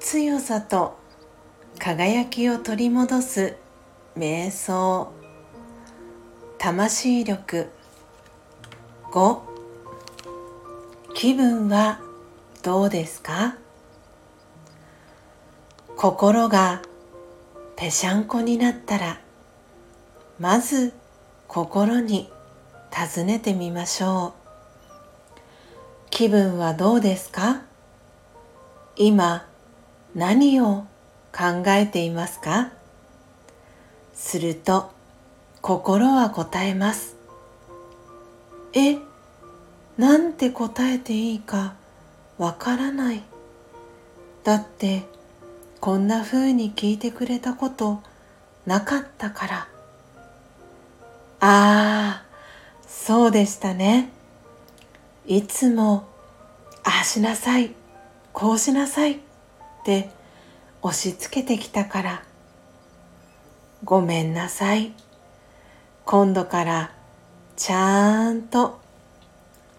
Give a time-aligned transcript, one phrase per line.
[0.00, 0.98] 強さと
[1.78, 3.56] 輝きを取り戻す
[4.18, 5.10] 瞑想。
[6.58, 7.70] 魂力。
[9.10, 9.40] 5
[11.14, 12.00] 気分は
[12.62, 13.56] どうですか？
[15.96, 16.82] 心が
[17.76, 19.18] ぺしゃんこになったら
[20.38, 20.92] まず
[21.48, 22.30] 心に
[22.90, 24.45] 尋ねてみましょう。
[26.16, 27.60] 気分はどうですか？
[28.96, 29.46] 今
[30.14, 30.86] 何を
[31.30, 32.72] 考えていますか？
[34.14, 34.92] すると
[35.60, 37.16] 心は答えます。
[38.72, 38.96] え
[39.98, 41.74] なんて答えていいか
[42.38, 43.22] わからない。
[44.42, 45.02] だって
[45.80, 48.00] こんな風に聞いてくれたこと
[48.64, 49.68] なかったから。
[51.40, 52.24] ああ
[52.86, 54.12] そうでしたね。
[55.26, 56.06] いつも
[56.84, 57.72] ああしなさい
[58.32, 59.16] こうしなさいっ
[59.84, 60.10] て
[60.82, 62.22] 押し付けてきたから
[63.82, 64.92] ごめんなさい
[66.04, 66.92] 今度から
[67.56, 68.78] ちゃんと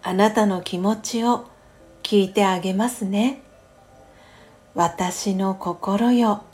[0.02, 1.46] あなたの気持ちを
[2.02, 3.42] 聞いてあげますね。
[4.74, 6.44] 私の心よ。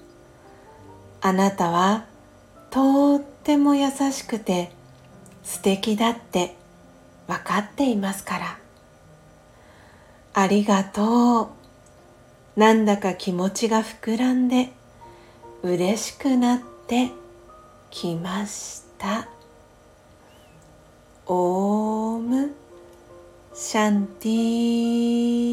[1.21, 2.07] あなたは
[2.71, 4.73] とっても優しくて
[5.43, 6.57] 素敵だって
[7.27, 8.64] 分かっていますから。
[10.37, 11.53] ありがと
[12.57, 12.61] う。
[12.61, 14.71] なんだか気持ちが膨らんで
[15.63, 17.11] 嬉しくなって
[17.91, 19.29] きました。
[21.27, 22.53] オーム
[23.55, 25.44] シャンティー。